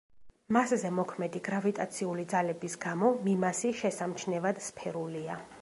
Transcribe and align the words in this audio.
მასზე 0.55 0.89
მოქმედი 0.99 1.41
გრავიტაციული 1.49 2.25
ძალების 2.33 2.79
გამო, 2.89 3.13
მიმასი 3.29 3.75
შესამჩნევად 3.85 4.67
სფერულია. 4.71 5.43